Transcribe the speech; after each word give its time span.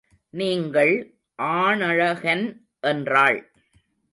நீங்கள் 0.33 0.93
ஆணழகன் 1.39 2.45
என்றாள். 2.79 3.39